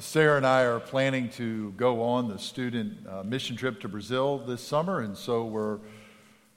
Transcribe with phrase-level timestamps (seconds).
[0.00, 4.38] Sarah and I are planning to go on the student uh, mission trip to Brazil
[4.38, 5.78] this summer, and so we're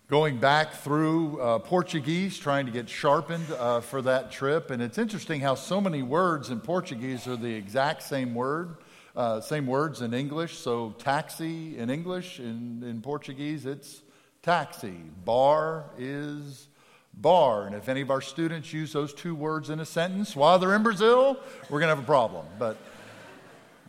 [0.07, 4.71] going back through uh, Portuguese, trying to get sharpened uh, for that trip.
[4.71, 8.77] And it's interesting how so many words in Portuguese are the exact same word,
[9.13, 10.57] uh, same words in English.
[10.57, 14.03] So, taxi in English, in, in Portuguese, it's
[14.41, 14.95] taxi.
[15.25, 16.69] Bar is
[17.13, 17.67] bar.
[17.67, 20.75] And if any of our students use those two words in a sentence while they're
[20.75, 21.37] in Brazil,
[21.69, 22.45] we're going to have a problem.
[22.57, 22.77] But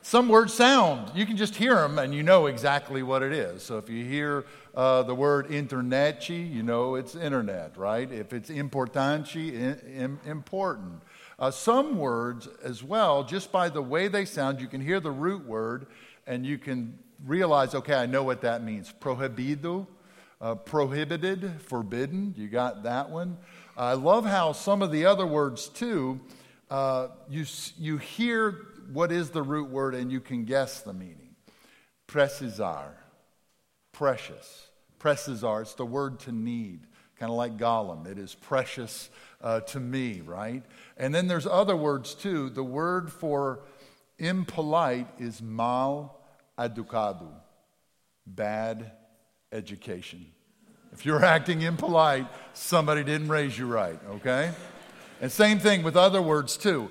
[0.04, 3.62] some words sound, you can just hear them and you know exactly what it is.
[3.62, 4.44] So if you hear
[4.74, 8.12] uh, the word internet, you know it's internet, right?
[8.12, 11.00] If it's importante, in, important.
[11.38, 15.10] Uh, some words as well, just by the way they sound, you can hear the
[15.10, 15.86] root word
[16.26, 18.92] and you can realize, okay, I know what that means.
[19.00, 19.86] Prohibido,
[20.38, 22.34] uh, prohibited, forbidden.
[22.36, 23.38] You got that one.
[23.74, 26.20] I love how some of the other words, too,
[26.70, 27.46] uh, you,
[27.78, 31.34] you hear what is the root word and you can guess the meaning.
[32.08, 32.92] Precisar,
[33.92, 34.68] precious.
[34.98, 36.86] Precisar, it's the word to need,
[37.18, 38.06] kind of like Gollum.
[38.06, 39.10] It is precious
[39.42, 40.62] uh, to me, right?
[40.96, 42.48] And then there's other words, too.
[42.50, 43.60] The word for
[44.18, 46.20] impolite is mal
[46.58, 47.28] educado,
[48.26, 48.92] bad
[49.52, 50.26] education.
[50.92, 54.52] If you're acting impolite, somebody didn't raise you right, okay?
[55.20, 56.90] And same thing with other words too.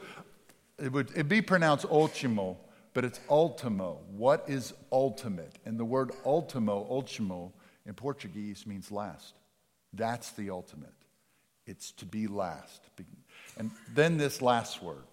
[0.84, 2.58] It would it'd be pronounced ultimo,
[2.94, 4.02] but it's ultimo.
[4.12, 5.58] What is ultimate?
[5.66, 7.54] And the word ultimo, ultimo,
[7.86, 9.34] in Portuguese means last.
[9.94, 10.94] That's the ultimate.
[11.66, 12.82] It's to be last.
[13.58, 15.06] And then this last word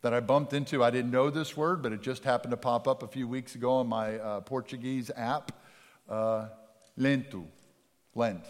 [0.00, 2.88] that I bumped into, I didn't know this word, but it just happened to pop
[2.88, 5.52] up a few weeks ago on my uh, Portuguese app.
[6.08, 6.46] Uh,
[6.96, 7.44] lento.
[8.14, 8.44] Lent.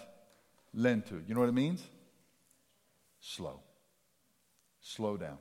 [0.73, 1.21] Lento.
[1.27, 1.83] You know what it means?
[3.19, 3.59] Slow.
[4.81, 5.39] Slow down.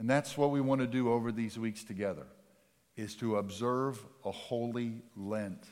[0.00, 2.26] And that's what we want to do over these weeks together
[2.96, 5.62] is to observe a holy Lent.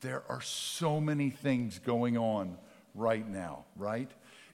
[0.00, 2.56] There are so many things going on
[2.94, 4.08] right now, right?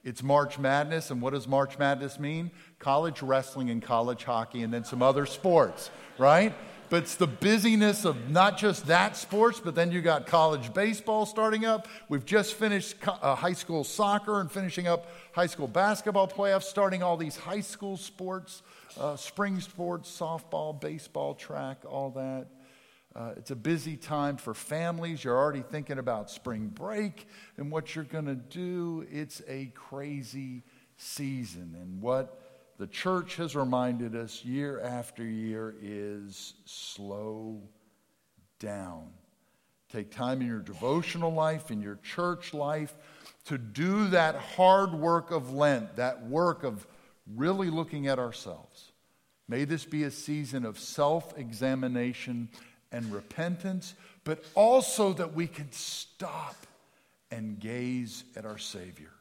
[0.05, 2.51] It's March Madness, and what does March Madness mean?
[2.79, 6.55] College wrestling and college hockey, and then some other sports, right?
[6.91, 11.25] But it's the busyness of not just that sports, but then you got college baseball
[11.25, 11.87] starting up.
[12.09, 17.03] We've just finished uh, high school soccer and finishing up high school basketball playoffs, starting
[17.03, 18.63] all these high school sports,
[18.99, 22.49] uh, spring sports, softball, baseball, track, all that.
[23.15, 25.23] Uh, it's a busy time for families.
[25.23, 29.07] You're already thinking about spring break and what you're going to do.
[29.11, 30.65] It's a crazy
[30.97, 31.77] season.
[31.81, 32.50] And what
[32.81, 37.61] the church has reminded us year after year is slow
[38.59, 39.11] down.
[39.93, 42.95] Take time in your devotional life, in your church life,
[43.45, 46.87] to do that hard work of Lent, that work of
[47.37, 48.93] really looking at ourselves.
[49.47, 52.49] May this be a season of self examination
[52.91, 53.93] and repentance,
[54.25, 56.57] but also that we can stop
[57.31, 59.13] and gaze at our Savior,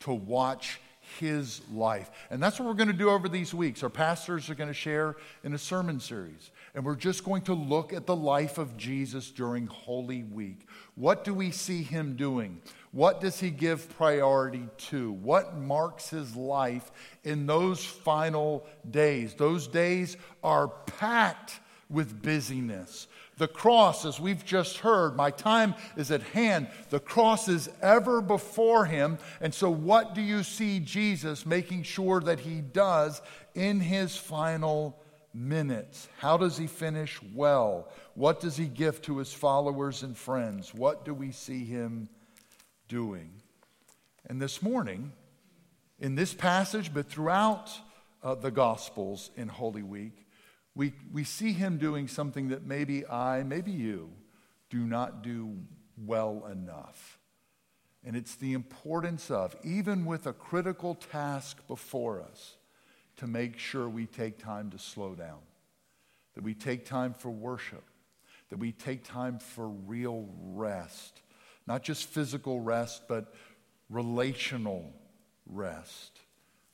[0.00, 0.78] to watch
[1.18, 2.10] his life.
[2.30, 3.82] And that's what we're going to do over these weeks.
[3.82, 6.50] Our pastors are going to share in a sermon series.
[6.74, 10.66] And we're just going to look at the life of Jesus during Holy Week.
[10.94, 12.60] What do we see him doing?
[12.92, 15.12] What does he give priority to?
[15.12, 16.90] What marks his life
[17.24, 19.34] in those final days?
[19.34, 21.60] Those days are packed
[21.90, 23.06] with busyness.
[23.38, 26.68] The cross, as we've just heard, my time is at hand.
[26.90, 29.18] The cross is ever before him.
[29.40, 33.22] And so, what do you see Jesus making sure that he does
[33.54, 35.00] in his final
[35.32, 36.08] minutes?
[36.18, 37.88] How does he finish well?
[38.14, 40.74] What does he give to his followers and friends?
[40.74, 42.08] What do we see him
[42.88, 43.30] doing?
[44.26, 45.12] And this morning,
[46.00, 47.70] in this passage, but throughout
[48.22, 50.27] uh, the Gospels in Holy Week,
[50.78, 54.10] we, we see him doing something that maybe I, maybe you,
[54.70, 55.56] do not do
[56.06, 57.18] well enough.
[58.04, 62.54] And it's the importance of, even with a critical task before us,
[63.16, 65.40] to make sure we take time to slow down,
[66.36, 67.82] that we take time for worship,
[68.50, 71.22] that we take time for real rest,
[71.66, 73.34] not just physical rest, but
[73.90, 74.92] relational
[75.44, 76.20] rest.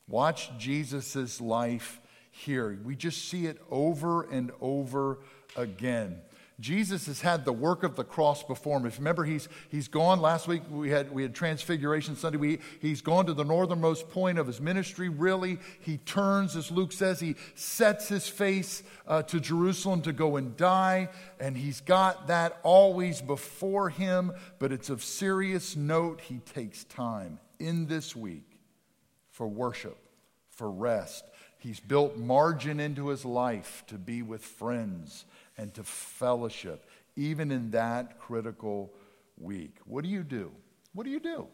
[0.07, 2.03] Watch Jesus' life
[2.35, 2.79] here.
[2.85, 5.19] We just see it over and over
[5.57, 6.21] again.
[6.61, 8.87] Jesus has had the work of the cross before him.
[8.87, 10.21] If you remember, he's, he's gone.
[10.21, 12.39] Last week we had, we had Transfiguration Sunday.
[12.39, 15.59] We, he's gone to the northernmost point of his ministry, really.
[15.81, 20.57] He turns, as Luke says, he sets his face uh, to Jerusalem to go and
[20.57, 21.09] die.
[21.41, 24.33] And he's got that always before him.
[24.61, 28.59] But it's of serious note, he takes time in this week
[29.31, 29.99] for worship,
[30.51, 31.25] for rest,
[31.65, 35.25] He's built margin into his life to be with friends
[35.57, 38.93] and to fellowship, even in that critical
[39.39, 39.79] week.
[39.87, 40.53] What do you do?
[40.93, 41.47] What do you do?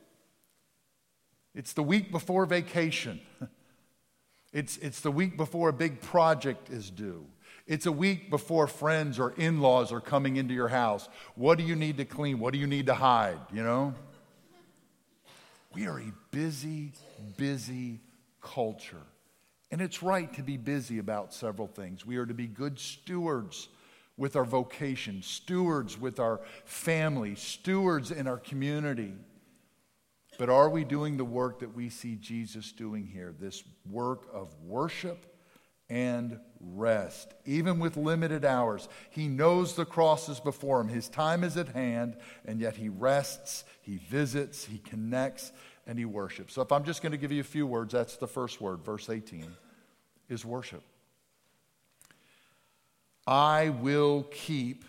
[1.55, 3.21] It's the week before vacation.
[4.53, 7.25] It's, it's the week before a big project is due.
[7.69, 11.09] It's a week before friends or in laws are coming into your house.
[11.37, 12.41] What do you need to clean?
[12.41, 13.39] What do you need to hide?
[13.53, 13.95] You know?
[15.73, 16.95] We are a busy,
[17.37, 18.01] busy
[18.41, 19.07] culture.
[19.71, 22.05] And it's right to be busy about several things.
[22.05, 23.69] We are to be good stewards
[24.17, 29.15] with our vocation, stewards with our family, stewards in our community.
[30.39, 33.35] But are we doing the work that we see Jesus doing here?
[33.39, 35.27] This work of worship
[35.91, 38.89] and rest, even with limited hours.
[39.11, 42.89] He knows the cross is before him, his time is at hand, and yet he
[42.89, 45.53] rests, he visits, he connects,
[45.91, 46.55] and he worships.
[46.55, 48.85] So if I'm just going to give you a few words, that's the first word,
[48.85, 49.45] verse 18,
[50.29, 50.85] is worship.
[53.27, 54.85] I will keep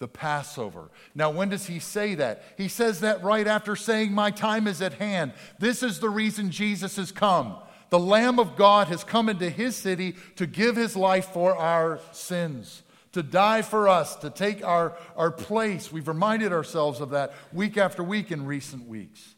[0.00, 0.90] the Passover.
[1.14, 2.44] Now, when does he say that?
[2.58, 5.32] He says that right after saying, My time is at hand.
[5.58, 7.56] This is the reason Jesus has come.
[7.88, 12.00] The Lamb of God has come into his city to give his life for our
[12.12, 12.82] sins,
[13.12, 15.90] to die for us, to take our, our place.
[15.90, 19.33] We've reminded ourselves of that week after week in recent weeks.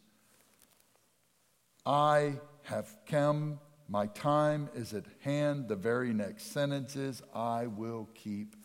[1.87, 5.69] I have come, my time is at hand.
[5.69, 8.57] The very next sentence is, I will keep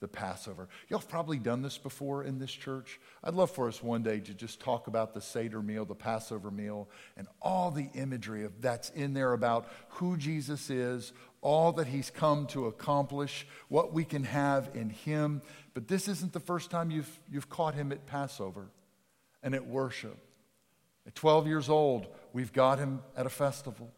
[0.00, 0.68] the Passover.
[0.90, 3.00] Y'all have probably done this before in this church.
[3.24, 6.50] I'd love for us one day to just talk about the Seder meal, the Passover
[6.50, 11.86] meal, and all the imagery of that's in there about who Jesus is, all that
[11.86, 15.40] he's come to accomplish, what we can have in him.
[15.72, 18.68] But this isn't the first time you've, you've caught him at Passover
[19.42, 20.18] and at worship.
[21.06, 23.90] At 12 years old, we've got him at a festival.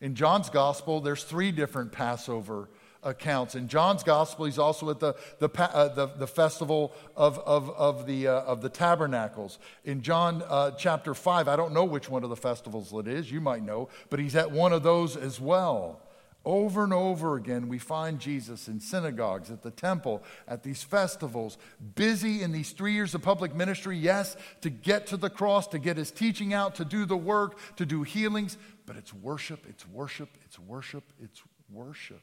[0.00, 2.68] In John's gospel, there's three different Passover
[3.04, 3.54] accounts.
[3.54, 8.04] In John's gospel, he's also at the, the, uh, the, the, festival of, of, of,
[8.04, 9.60] the, uh, of the tabernacles.
[9.84, 13.30] In John uh, chapter 5, I don't know which one of the festivals it is,
[13.30, 16.00] you might know, but he's at one of those as well.
[16.46, 21.58] Over and over again, we find Jesus in synagogues, at the temple, at these festivals,
[21.96, 25.80] busy in these three years of public ministry, yes, to get to the cross, to
[25.80, 29.88] get his teaching out, to do the work, to do healings, but it's worship, it's
[29.88, 32.22] worship, it's worship, it's worship.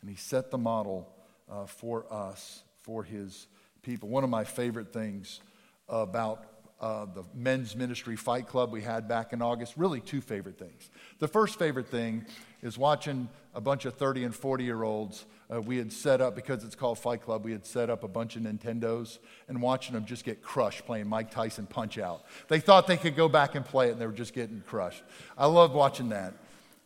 [0.00, 1.14] And he set the model
[1.46, 3.46] uh, for us, for his
[3.82, 4.08] people.
[4.08, 5.40] One of my favorite things
[5.86, 6.46] about
[6.80, 10.90] uh, the men's ministry fight club we had back in August, really two favorite things.
[11.18, 12.26] The first favorite thing
[12.62, 15.24] is watching a bunch of 30 and 40 year olds.
[15.52, 18.08] Uh, we had set up, because it's called Fight Club, we had set up a
[18.08, 19.18] bunch of Nintendos
[19.48, 22.24] and watching them just get crushed playing Mike Tyson Punch Out.
[22.48, 25.04] They thought they could go back and play it and they were just getting crushed.
[25.36, 26.34] I loved watching that.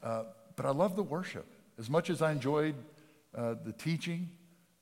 [0.03, 0.25] Uh,
[0.57, 1.47] but I love the worship.
[1.79, 2.75] As much as I enjoyed
[3.35, 4.31] uh, the teaching.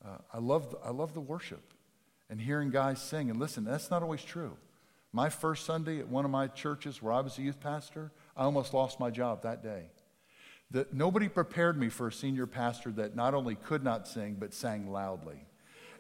[0.04, 1.74] Uh, I, love I love the worship
[2.30, 3.30] and hearing guys sing.
[3.30, 4.56] And listen, that's not always true.
[5.16, 8.42] My first Sunday at one of my churches where I was a youth pastor, I
[8.42, 9.84] almost lost my job that day.
[10.72, 14.52] That nobody prepared me for a senior pastor that not only could not sing, but
[14.52, 15.46] sang loudly.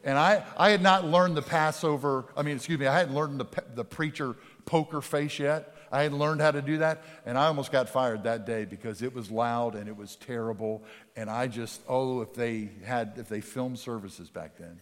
[0.04, 3.40] And I, I had not learned the Passover, I mean, excuse me, I hadn't learned
[3.40, 4.36] the, the preacher
[4.66, 5.74] poker face yet.
[5.90, 9.00] I hadn't learned how to do that, and I almost got fired that day because
[9.00, 10.84] it was loud and it was terrible.
[11.16, 14.78] And I just, oh, if they had, if they filmed services back then.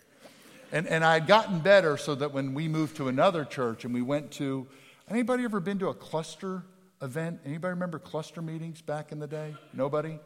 [0.74, 3.94] And, and I had gotten better so that when we moved to another church and
[3.94, 4.66] we went to,
[5.08, 6.64] anybody ever been to a cluster
[7.00, 7.38] event?
[7.46, 9.54] Anybody remember cluster meetings back in the day?
[9.72, 10.18] Nobody?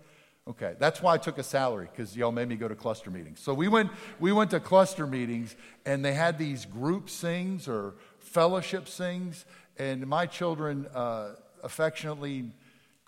[0.49, 3.41] Okay, that's why I took a salary because y'all made me go to cluster meetings.
[3.41, 7.97] So we went, we went to cluster meetings, and they had these group sings or
[8.19, 9.45] fellowship sings,
[9.77, 12.53] and my children uh, affectionately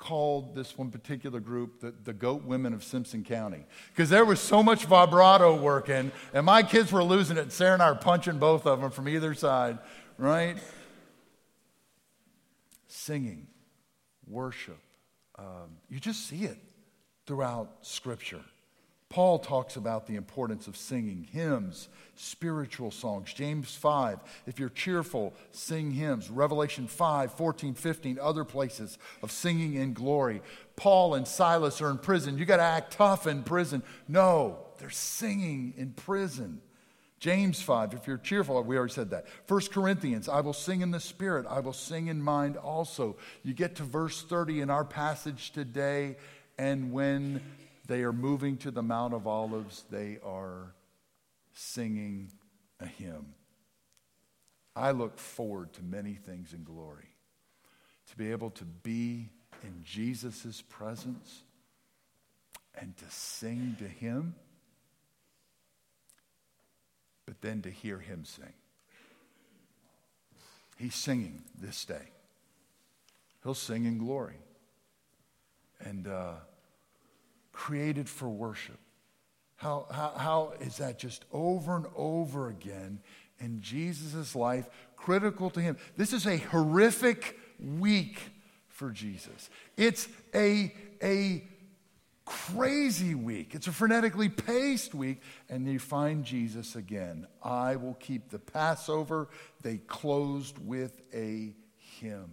[0.00, 4.40] called this one particular group the, the goat women of Simpson County because there was
[4.40, 7.52] so much vibrato working, and my kids were losing it.
[7.52, 9.78] Sarah and I were punching both of them from either side,
[10.16, 10.56] right?
[12.88, 13.46] Singing,
[14.26, 14.80] worship.
[15.38, 16.58] Um, you just see it
[17.26, 18.42] throughout Scripture.
[19.10, 23.32] Paul talks about the importance of singing hymns, spiritual songs.
[23.32, 26.30] James 5, if you're cheerful, sing hymns.
[26.30, 30.42] Revelation 5, 14, 15, other places of singing in glory.
[30.76, 32.38] Paul and Silas are in prison.
[32.38, 33.82] You got to act tough in prison.
[34.06, 36.60] No, they're singing in prison.
[37.18, 39.26] James 5, if you're cheerful, we already said that.
[39.48, 43.16] 1 Corinthians, I will sing in the spirit, I will sing in mind also.
[43.42, 46.16] You get to verse 30 in our passage today,
[46.56, 47.42] and when
[47.90, 49.84] they are moving to the Mount of Olives.
[49.90, 50.72] They are
[51.54, 52.30] singing
[52.78, 53.34] a hymn.
[54.76, 57.08] I look forward to many things in glory.
[58.10, 59.30] To be able to be
[59.64, 61.42] in Jesus' presence.
[62.74, 64.34] and to sing to Him,
[67.26, 68.52] but then to hear Him sing.
[70.78, 72.10] He's singing this day.
[73.42, 74.38] He'll sing in glory.
[75.80, 76.34] And uh,
[77.60, 78.78] created for worship.
[79.56, 83.00] How, how, how is that just over and over again
[83.38, 85.76] in Jesus' life, critical to him?
[85.94, 87.38] This is a horrific
[87.78, 88.18] week
[88.68, 89.50] for Jesus.
[89.76, 91.44] It's a, a
[92.24, 93.54] crazy week.
[93.54, 95.20] It's a frenetically paced week.
[95.50, 97.26] And you find Jesus again.
[97.42, 99.28] I will keep the Passover.
[99.60, 102.30] They closed with a hymn.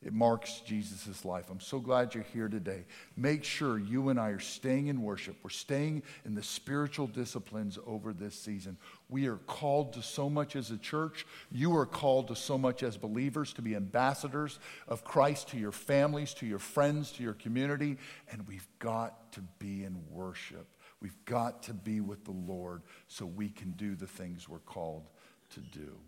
[0.00, 1.46] It marks Jesus' life.
[1.50, 2.84] I'm so glad you're here today.
[3.16, 5.36] Make sure you and I are staying in worship.
[5.42, 8.76] We're staying in the spiritual disciplines over this season.
[9.08, 11.26] We are called to so much as a church.
[11.50, 15.72] You are called to so much as believers to be ambassadors of Christ to your
[15.72, 17.96] families, to your friends, to your community.
[18.30, 20.68] And we've got to be in worship.
[21.00, 25.08] We've got to be with the Lord so we can do the things we're called
[25.50, 25.98] to do.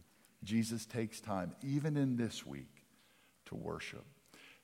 [0.45, 2.80] Jesus takes time, even in this week
[3.51, 4.05] to worship.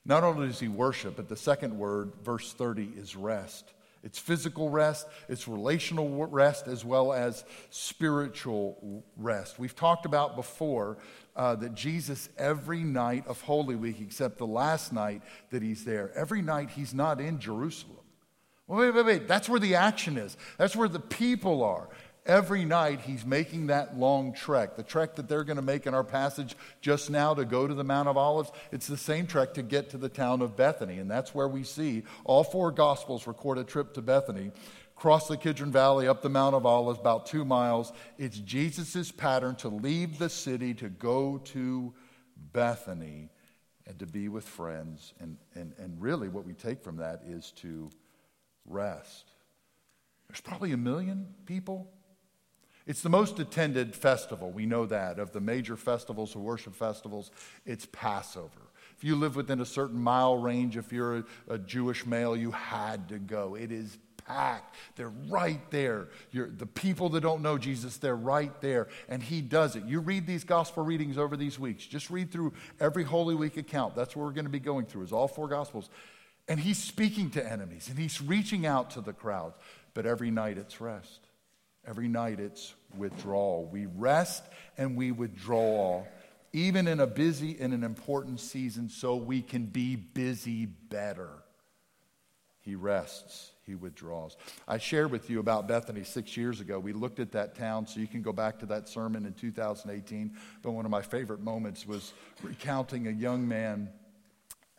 [0.05, 3.73] Not only does he worship, but the second word, verse 30, is rest.
[4.05, 9.59] It's physical rest, it's relational rest, as well as spiritual rest.
[9.59, 10.99] We've talked about before
[11.35, 16.13] uh, that Jesus, every night of Holy Week, except the last night that he's there,
[16.15, 17.97] every night he's not in Jerusalem.
[18.69, 19.29] Wait, wait, wait.
[19.29, 20.37] That's where the action is.
[20.59, 21.89] That's where the people are.
[22.27, 24.77] Every night he's making that long trek.
[24.77, 27.75] The trek that they're going to make in our passage just now to go to
[27.75, 30.99] the Mount of Olives, it's the same trek to get to the town of Bethany.
[30.99, 34.51] And that's where we see all four Gospels record a trip to Bethany.
[34.97, 37.93] Cross the Kidron Valley, up the Mount of Olives, about two miles.
[38.19, 41.95] It's Jesus' pattern to leave the city to go to
[42.53, 43.31] Bethany
[43.87, 45.15] and to be with friends.
[45.21, 47.91] And, and, and really, what we take from that is to
[48.65, 49.31] rest.
[50.29, 51.93] There's probably a million people
[52.87, 55.19] it's the most attended festival, we know that.
[55.19, 57.31] Of the major festivals or worship festivals,
[57.65, 58.51] it's Passover.
[58.97, 62.53] If you live within a certain mile range, if you're a, a Jewish male, you
[62.53, 63.57] had to go.
[63.57, 64.75] It is packed.
[64.97, 66.09] They're right there.
[66.31, 68.89] You're, the people that don't know Jesus, they're right there.
[69.09, 69.85] And he does it.
[69.85, 71.85] You read these gospel readings over these weeks.
[71.87, 73.95] Just read through every Holy Week account.
[73.95, 75.91] That's what we're going to be going through, is all four gospels.
[76.49, 79.59] And he's speaking to enemies and he's reaching out to the crowds.
[79.95, 81.27] But every night it's rest.
[81.87, 83.69] Every night it's withdrawal.
[83.71, 84.43] We rest
[84.79, 86.05] and we withdraw,
[86.53, 91.31] even in a busy and an important season, so we can be busy better.
[92.61, 94.37] He rests, he withdraws.
[94.67, 96.81] I shared with you about Bethany six years ago.
[96.81, 100.37] We looked at that town, so you can go back to that sermon in 2018.
[100.63, 102.13] But one of my favorite moments was
[102.43, 103.89] recounting a young man.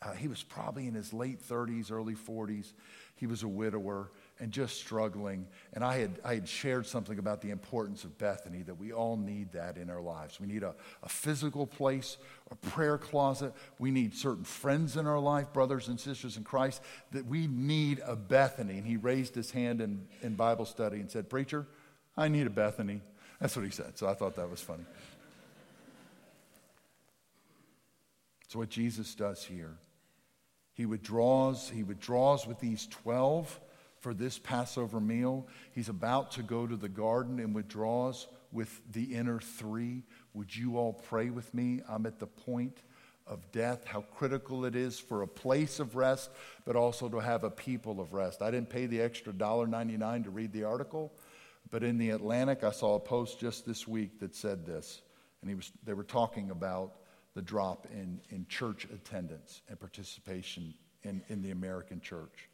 [0.02, 2.72] Uh, he was probably in his late 30s, early 40s.
[3.16, 5.46] He was a widower and just struggling.
[5.72, 9.16] And I had, I had shared something about the importance of Bethany, that we all
[9.16, 10.40] need that in our lives.
[10.40, 12.18] We need a, a physical place,
[12.50, 13.52] a prayer closet.
[13.78, 18.00] We need certain friends in our life, brothers and sisters in Christ, that we need
[18.06, 18.78] a Bethany.
[18.78, 21.66] And he raised his hand in, in Bible study and said, Preacher,
[22.16, 23.00] I need a Bethany.
[23.40, 23.98] That's what he said.
[23.98, 24.84] So I thought that was funny.
[28.44, 29.76] It's what Jesus does here.
[30.72, 33.60] He withdraws, he withdraws with these 12
[34.08, 35.46] for this Passover meal.
[35.72, 40.02] He's about to go to the garden and withdraws with the inner three.
[40.32, 41.82] Would you all pray with me?
[41.86, 42.78] I'm at the point
[43.26, 46.30] of death, how critical it is for a place of rest,
[46.64, 48.40] but also to have a people of rest.
[48.40, 51.12] I didn't pay the extra $1.99 to read the article,
[51.70, 55.02] but in the Atlantic, I saw a post just this week that said this.
[55.42, 56.94] And he was, they were talking about
[57.34, 60.72] the drop in, in church attendance and participation
[61.02, 62.48] in, in the American church.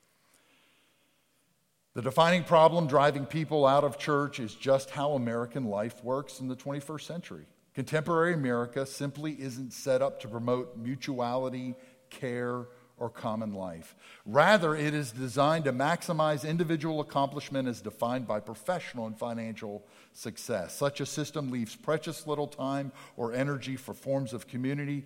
[1.94, 6.48] The defining problem driving people out of church is just how American life works in
[6.48, 7.46] the 21st century.
[7.72, 11.76] Contemporary America simply isn't set up to promote mutuality,
[12.10, 13.94] care, or common life.
[14.26, 20.76] Rather, it is designed to maximize individual accomplishment as defined by professional and financial success.
[20.76, 25.04] Such a system leaves precious little time or energy for forms of community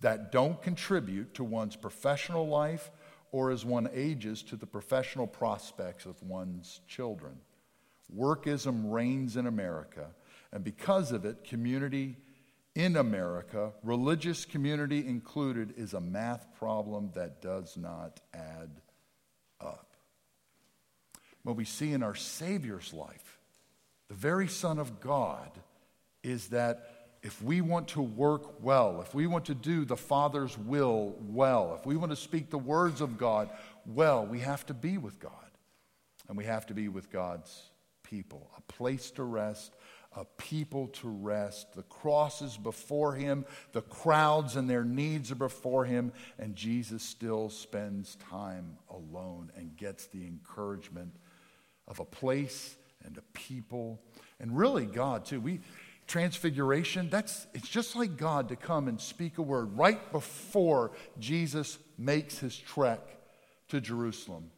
[0.00, 2.90] that don't contribute to one's professional life
[3.32, 7.32] or as one ages to the professional prospects of one's children.
[8.14, 10.06] Workism reigns in America,
[10.52, 12.16] and because of it, community
[12.74, 18.70] in America, religious community included, is a math problem that does not add
[19.60, 19.94] up.
[21.42, 23.38] What we see in our Savior's life,
[24.08, 25.50] the very Son of God,
[26.22, 26.91] is that
[27.22, 31.76] if we want to work well, if we want to do the Father's will well,
[31.78, 33.48] if we want to speak the words of God
[33.86, 35.32] well, we have to be with God.
[36.28, 37.70] and we have to be with God's
[38.02, 38.50] people.
[38.56, 39.74] A place to rest,
[40.16, 41.74] a people to rest.
[41.74, 47.02] The cross is before him, the crowds and their needs are before him, and Jesus
[47.02, 51.14] still spends time alone and gets the encouragement
[51.88, 54.00] of a place and a people
[54.38, 55.40] and really God too.
[55.40, 55.60] We
[56.12, 61.78] transfiguration, that's it's just like God to come and speak a word right before Jesus
[61.96, 63.00] makes his trek
[63.68, 64.50] to Jerusalem.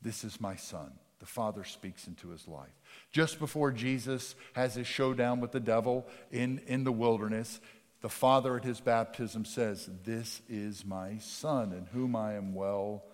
[0.00, 0.92] This is my son.
[1.18, 2.72] The Father speaks into his life.
[3.12, 7.60] Just before Jesus has his showdown with the devil in, in the wilderness,
[8.00, 13.04] the Father at his baptism says, This is my Son, in whom I am well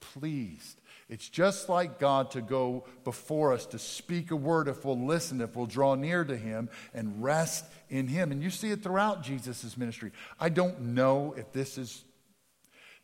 [0.00, 0.80] pleased.
[1.08, 5.40] It's just like God to go before us, to speak a word if we'll listen,
[5.40, 8.30] if we'll draw near to Him and rest in Him.
[8.30, 10.12] And you see it throughout Jesus' ministry.
[10.38, 12.04] I don't know if this is,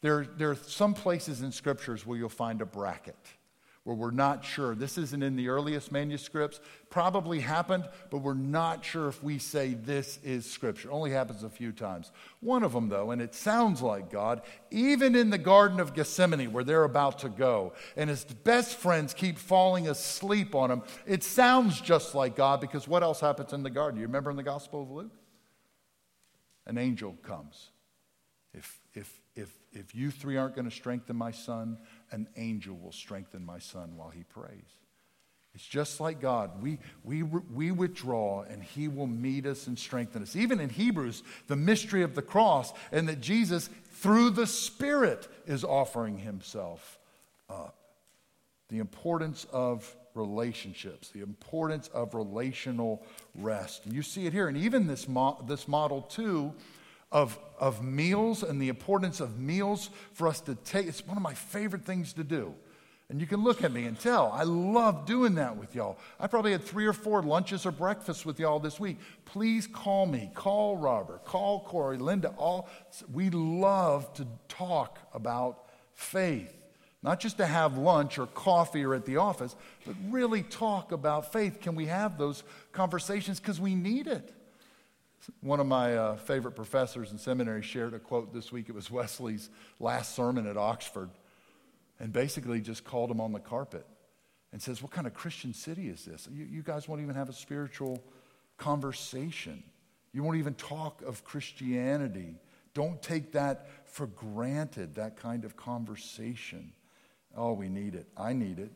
[0.02, 3.16] there, there are some places in scriptures where you'll find a bracket
[3.86, 4.74] where we're not sure.
[4.74, 6.58] This isn't in the earliest manuscripts.
[6.90, 10.90] Probably happened, but we're not sure if we say this is Scripture.
[10.90, 12.10] Only happens a few times.
[12.40, 16.52] One of them, though, and it sounds like God, even in the Garden of Gethsemane
[16.52, 21.22] where they're about to go, and his best friends keep falling asleep on him, it
[21.22, 24.00] sounds just like God because what else happens in the garden?
[24.00, 25.14] You remember in the Gospel of Luke?
[26.66, 27.70] An angel comes.
[28.52, 31.78] If, if, if, if you three aren't going to strengthen my son,
[32.10, 34.78] an angel will strengthen my son while he prays.
[35.54, 36.62] It's just like God.
[36.62, 40.36] We, we, we withdraw and he will meet us and strengthen us.
[40.36, 45.64] Even in Hebrews, the mystery of the cross and that Jesus, through the Spirit, is
[45.64, 46.98] offering himself
[47.48, 47.74] up.
[48.68, 53.02] The importance of relationships, the importance of relational
[53.34, 53.86] rest.
[53.86, 54.48] And you see it here.
[54.48, 56.52] And even this, mo- this model, too,
[57.12, 60.86] of, of meals and the importance of meals for us to take.
[60.86, 62.54] It's one of my favorite things to do.
[63.08, 65.96] And you can look at me and tell, I love doing that with y'all.
[66.18, 68.98] I probably had three or four lunches or breakfasts with y'all this week.
[69.24, 72.34] Please call me, call Robert, call Corey, Linda.
[72.36, 72.68] All
[73.12, 76.52] we love to talk about faith.
[77.00, 79.54] Not just to have lunch or coffee or at the office,
[79.84, 81.60] but really talk about faith.
[81.60, 83.38] Can we have those conversations?
[83.38, 84.32] Because we need it.
[85.40, 88.68] One of my uh, favorite professors in seminary shared a quote this week.
[88.68, 91.10] It was Wesley's last sermon at Oxford,
[91.98, 93.86] and basically just called him on the carpet
[94.52, 96.28] and says, What kind of Christian city is this?
[96.32, 98.02] You, you guys won't even have a spiritual
[98.56, 99.62] conversation.
[100.12, 102.36] You won't even talk of Christianity.
[102.72, 106.72] Don't take that for granted, that kind of conversation.
[107.36, 108.06] Oh, we need it.
[108.16, 108.72] I need it.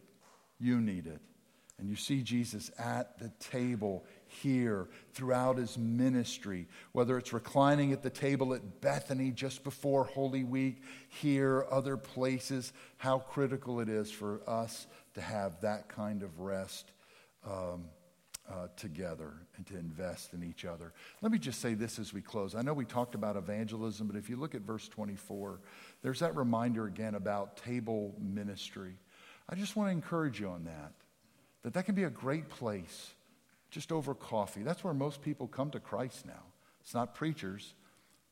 [0.59, 1.21] You need it.
[1.79, 8.03] And you see Jesus at the table here throughout his ministry, whether it's reclining at
[8.03, 14.11] the table at Bethany just before Holy Week, here, other places, how critical it is
[14.11, 16.93] for us to have that kind of rest
[17.45, 17.85] um,
[18.49, 20.93] uh, together and to invest in each other.
[21.23, 22.55] Let me just say this as we close.
[22.55, 25.61] I know we talked about evangelism, but if you look at verse 24,
[26.03, 28.95] there's that reminder again about table ministry.
[29.49, 30.93] I just want to encourage you on that,
[31.63, 33.15] that that can be a great place
[33.71, 34.63] just over coffee.
[34.63, 36.43] That's where most people come to Christ now.
[36.81, 37.75] It's not preachers,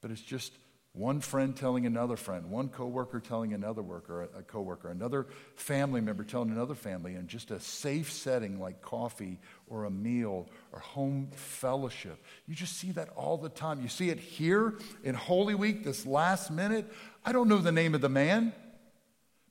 [0.01, 0.53] but it's just
[0.93, 6.25] one friend telling another friend, one coworker telling another worker, a coworker, another family member
[6.25, 11.29] telling another family, and just a safe setting like coffee or a meal or home
[11.33, 12.25] fellowship.
[12.49, 13.81] You just see that all the time.
[13.81, 14.75] You see it here
[15.05, 16.91] in Holy Week, this last minute.
[17.25, 18.53] I don't know the name of the man,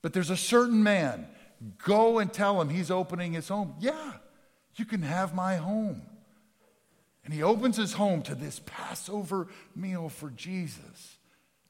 [0.02, 1.28] but there's a certain man.
[1.84, 3.76] Go and tell him he's opening his home.
[3.80, 4.14] Yeah,
[4.78, 6.02] you can have my home.
[7.26, 11.18] And he opens his home to this Passover meal for Jesus.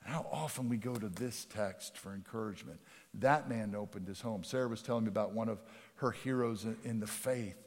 [0.03, 2.79] And how often we go to this text for encouragement.
[3.15, 4.43] That man opened his home.
[4.43, 5.59] Sarah was telling me about one of
[5.95, 7.57] her heroes in the faith.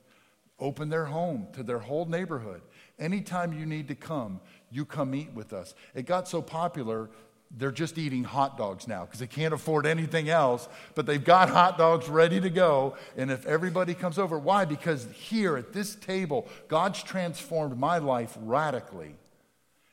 [0.61, 2.61] Open their home to their whole neighborhood.
[2.98, 5.74] Anytime you need to come, you come eat with us.
[5.94, 7.11] It got so popular
[7.56, 11.50] they're just eating hot dogs now because they can't afford anything else, but they've got
[11.50, 12.96] hot dogs ready to go.
[13.16, 14.64] And if everybody comes over, why?
[14.64, 19.16] Because here at this table, God's transformed my life radically.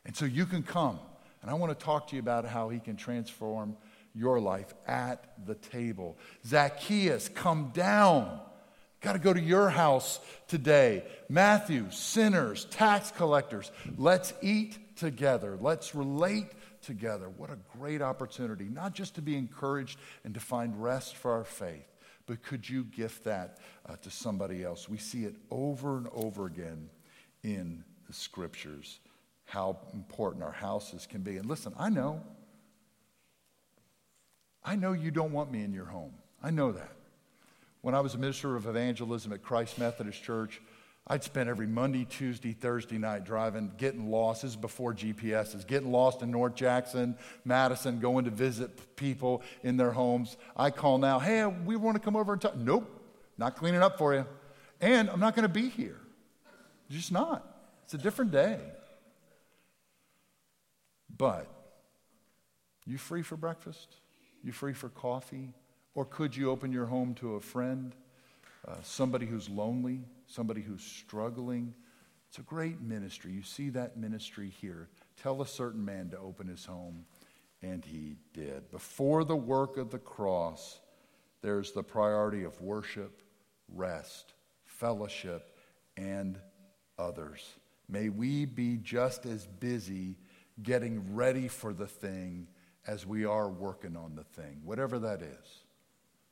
[0.06, 1.00] And so you can come.
[1.42, 3.76] And I want to talk to you about how He can transform
[4.14, 6.18] your life at the table.
[6.46, 8.40] Zacchaeus, come down.
[9.02, 11.04] Got to go to your house today.
[11.30, 15.58] Matthew, sinners, tax collectors, let's eat together.
[15.60, 16.48] Let's relate
[16.82, 17.30] together.
[17.30, 21.44] What a great opportunity, not just to be encouraged and to find rest for our
[21.44, 21.88] faith,
[22.26, 24.90] but could you gift that uh, to somebody else?
[24.90, 26.90] We see it over and over again
[27.44, 29.00] in the scriptures
[29.46, 31.38] how important our houses can be.
[31.38, 32.22] And listen, I know.
[34.64, 36.14] I know you don't want me in your home.
[36.44, 36.92] I know that.
[37.82, 40.62] when I was a minister of evangelism at Christ Methodist Church,
[41.10, 44.42] I'd spend every Monday, Tuesday, Thursday night driving, getting lost.
[44.42, 49.78] This is before GPSs, getting lost in North Jackson, Madison, going to visit people in
[49.78, 50.36] their homes.
[50.56, 52.58] I call now, hey, we want to come over and talk.
[52.58, 52.90] Nope,
[53.38, 54.26] not cleaning up for you.
[54.82, 55.98] And I'm not going to be here.
[56.90, 57.46] Just not.
[57.86, 58.60] It's a different day.
[61.18, 61.48] But
[62.86, 63.96] you free for breakfast?
[64.44, 65.54] You free for coffee?
[65.96, 67.96] Or could you open your home to a friend,
[68.68, 71.74] uh, somebody who's lonely, somebody who's struggling?
[72.30, 73.32] It's a great ministry.
[73.32, 74.90] You see that ministry here.
[75.22, 77.06] Tell a certain man to open his home,
[77.62, 78.70] and he did.
[78.70, 80.80] Before the work of the cross,
[81.42, 83.22] there's the priority of worship,
[83.74, 84.34] rest,
[84.66, 85.58] fellowship,
[85.96, 86.38] and
[87.00, 87.56] others.
[87.90, 90.18] May we be just as busy
[90.62, 92.48] getting ready for the thing
[92.86, 95.64] as we are working on the thing, whatever that is.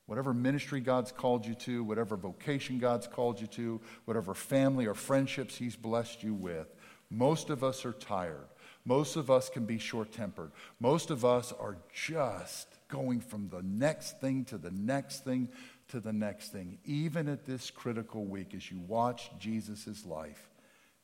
[0.06, 4.94] Whatever ministry God's called you to, whatever vocation God's called you to, whatever family or
[4.94, 6.68] friendships He's blessed you with,
[7.10, 8.48] most of us are tired.
[8.86, 10.52] Most of us can be short tempered.
[10.80, 15.50] Most of us are just going from the next thing to the next thing
[15.90, 16.78] to the next thing.
[16.86, 20.50] Even at this critical week, as you watch Jesus' life,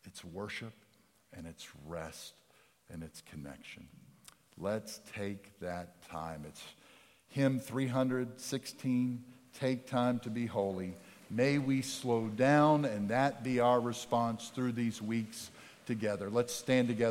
[0.04, 0.74] it's worship
[1.34, 2.34] and it's rest
[2.92, 3.88] and it's connection.
[4.58, 6.46] Let's take that time.
[6.48, 6.64] It's
[7.32, 9.24] hymn 316
[9.60, 10.96] Take time to be holy.
[11.30, 15.52] May we slow down and that be our response through these weeks
[15.86, 16.30] together.
[16.30, 17.00] Let's stand together.